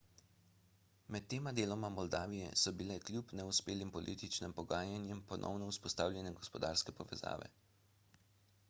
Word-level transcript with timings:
med 1.15 1.27
tema 1.33 1.51
deloma 1.59 1.91
moldavije 1.97 2.47
so 2.61 2.73
bile 2.79 2.97
kljub 3.09 3.35
neuspelim 3.41 3.93
političnim 3.99 4.57
pogajanjem 4.61 5.23
ponovno 5.35 5.71
vzpostavljene 5.77 6.35
gospodarske 6.41 6.99
povezave 7.03 7.55